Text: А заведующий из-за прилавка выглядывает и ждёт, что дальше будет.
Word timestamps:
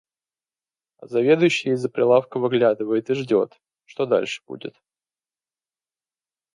А 0.97 1.05
заведующий 1.05 1.69
из-за 1.73 1.87
прилавка 1.87 2.39
выглядывает 2.39 3.11
и 3.11 3.13
ждёт, 3.13 3.61
что 3.85 4.07
дальше 4.07 4.41
будет. 4.47 4.75